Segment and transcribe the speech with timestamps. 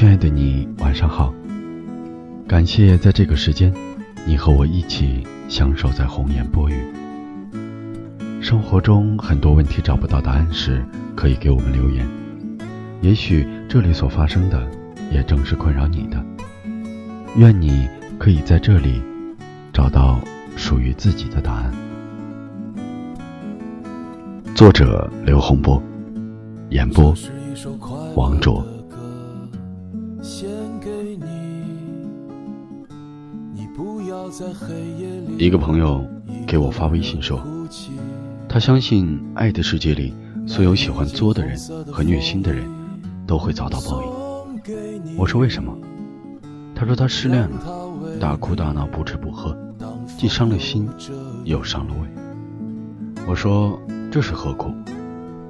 [0.00, 1.30] 亲爱的你，晚上好。
[2.48, 3.70] 感谢在这个时间，
[4.24, 6.82] 你和我一起相守在红颜薄雨。
[8.40, 10.82] 生活中很多问题找不到答案时，
[11.14, 12.08] 可以给我们留言。
[13.02, 14.66] 也许这里所发生的，
[15.12, 16.16] 也正是困扰你的。
[17.36, 17.86] 愿你
[18.18, 19.02] 可以在这里
[19.70, 20.18] 找到
[20.56, 21.70] 属于自己的答案。
[24.54, 25.78] 作者：刘洪波，
[26.70, 27.14] 演播：
[28.16, 28.66] 王卓。
[35.38, 36.06] 一个朋友
[36.46, 37.42] 给我发微信说，
[38.48, 40.14] 他相信爱的世界里，
[40.46, 42.64] 所有喜欢作的人和虐心的人，
[43.26, 45.16] 都会遭到报应。
[45.16, 45.76] 我说为什么？
[46.74, 47.88] 他说他失恋了，
[48.20, 49.56] 大哭大闹，不吃不喝，
[50.18, 50.88] 既伤了心，
[51.44, 52.08] 又伤了胃。
[53.26, 54.70] 我说这是何苦？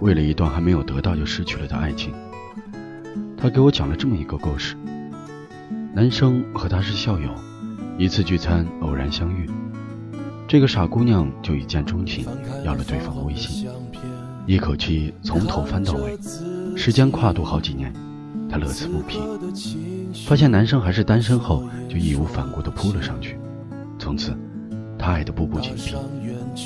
[0.00, 2.12] 为了一段还没有得到就失去了的爱情。
[3.36, 4.76] 他给我讲了这么一个故事：
[5.94, 7.28] 男生和她是校友。
[7.96, 9.50] 一次聚餐偶然相遇，
[10.46, 12.24] 这个傻姑娘就一见钟情，
[12.64, 13.68] 要了对方的微信，
[14.46, 16.16] 一口气从头翻到尾，
[16.76, 17.92] 时间跨度好几年，
[18.48, 19.18] 她乐此不疲。
[20.28, 23.36] 发现男生还是单身后，就义无反顾地扑了上去。
[23.98, 24.32] 从此，
[24.96, 25.96] 她爱得步步紧逼，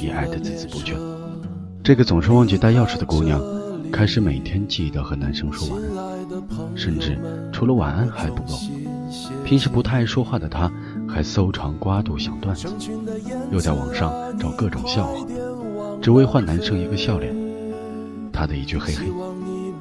[0.04, 0.92] 也爱得孜孜不倦。
[1.82, 3.40] 这个总是忘记带钥匙的姑娘，
[3.90, 7.18] 开始每天记得和男生说晚安，甚至
[7.50, 8.52] 除了晚安还不够。
[9.44, 10.70] 平时不太爱说话的她。
[11.08, 12.68] 还搜肠刮肚想段子，
[13.50, 15.26] 又在网上找各种笑话，
[16.00, 17.36] 只为换男生一个笑脸。
[18.32, 19.12] 他的一句嘿嘿，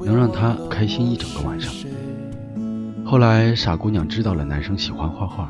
[0.05, 1.73] 能让他开心一整个晚上。
[3.05, 5.49] 后来傻姑娘知道了男生喜欢画画，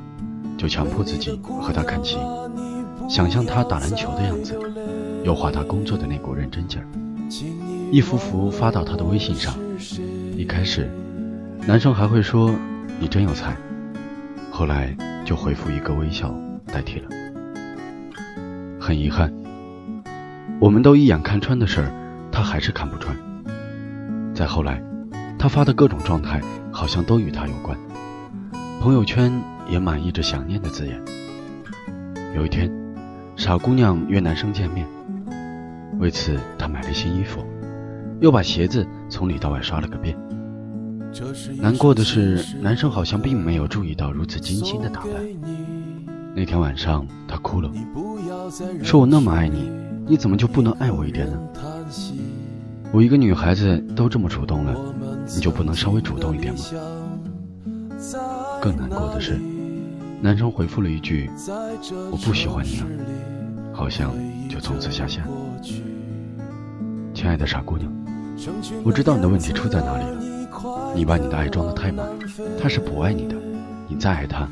[0.55, 2.15] 就强迫自己和他看齐，
[3.09, 4.55] 想象他打篮球的样子，
[5.23, 6.85] 又画他工作的那股认真劲儿，
[7.91, 9.55] 一幅幅发到他的微信上。
[10.37, 10.87] 一开始，
[11.65, 12.53] 男生还会说
[12.99, 13.57] 你真有才，
[14.61, 14.95] 后来。
[15.23, 16.33] 就回复一个微笑
[16.65, 17.07] 代替了。
[18.79, 19.31] 很遗憾，
[20.59, 21.91] 我们都一眼看穿的事儿，
[22.31, 23.15] 他还是看不穿。
[24.35, 24.83] 再后来，
[25.39, 27.77] 他发的各种状态好像都与他有关，
[28.81, 29.31] 朋友圈
[29.69, 31.01] 也满溢着想念的字眼。
[32.35, 32.69] 有一天，
[33.37, 34.85] 傻姑娘约男生见面，
[35.99, 37.45] 为此她买了新衣服，
[38.19, 40.17] 又把鞋子从里到外刷了个遍。
[41.57, 45.11] 难过的是，男生好像并没有注意到如此精心的打扮。
[46.33, 47.69] 那天晚上，他哭了，
[48.83, 49.69] 说：“我那么爱你，
[50.07, 51.37] 你怎么就不能爱我一点呢？
[52.93, 54.75] 我一个女孩子都这么主动了，
[55.35, 56.59] 你就不能稍微主动一点吗？”
[58.61, 59.39] 更难过的是，
[60.21, 61.29] 男生回复了一句
[62.11, 62.87] ：“我不喜欢你了。”
[63.73, 64.13] 好像
[64.49, 65.23] 就从此下线。
[67.13, 67.91] 亲爱的傻姑娘，
[68.83, 70.30] 我知道你的问题出在哪里了。
[70.95, 72.07] 你把你的爱装得太满，
[72.61, 73.35] 他是不爱你的，
[73.87, 74.47] 你再爱他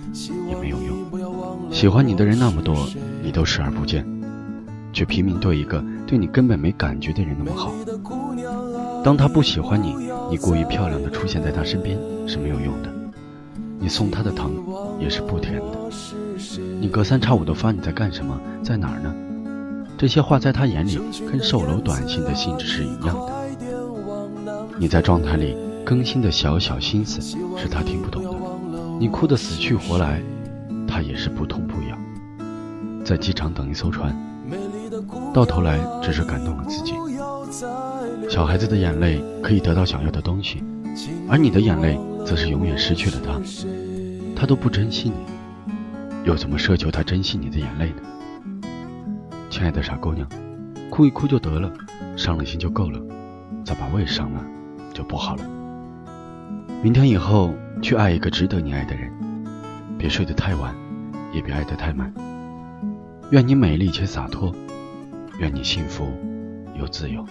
[0.47, 1.72] 也没有用。
[1.72, 2.75] 喜欢你的人那么多，
[3.22, 4.06] 你都视而不见，
[4.92, 7.72] 却拼命对一个对你根本没感觉的人那么好。
[9.03, 9.96] 当他不喜欢你，
[10.30, 12.90] 你过于漂亮的出现在他身边是没有用的，
[13.80, 14.52] 你送他的糖
[15.00, 15.64] 也是不甜的。
[16.80, 19.14] 你隔三差五的发你在干什么，在哪儿呢？
[19.98, 21.00] 这些话在他眼里
[21.30, 23.31] 跟售楼短信的性质是一样的。
[24.78, 25.56] 你在状态里。
[25.89, 27.19] 更新的小小心思
[27.57, 28.29] 是他听不懂的，
[29.00, 30.22] 你哭得死去活来，
[30.88, 31.97] 他也是不痛不痒。
[33.03, 34.16] 在机场等一艘船，
[35.33, 36.94] 到头来只是感动了自己。
[38.29, 40.63] 小孩子的眼泪可以得到想要的东西，
[41.27, 43.41] 而你的眼泪则是永远失去了他。
[44.35, 45.16] 他都不珍惜你，
[46.23, 48.67] 又怎么奢求他珍惜你的眼泪呢？
[49.50, 50.29] 亲爱的傻姑娘，
[50.91, 51.73] 哭一哭就得了，
[52.16, 53.01] 伤了心就够了，
[53.66, 54.45] 再把胃伤了
[54.94, 55.44] 就不好了。
[56.81, 59.12] 明天以后去爱一个值得你爱的人，
[59.97, 60.73] 别睡得太晚，
[61.34, 62.13] 也别爱得太满。
[63.31, 64.56] 愿你美丽且洒脱，
[65.39, 66.07] 愿你幸福
[66.79, 67.25] 又自由。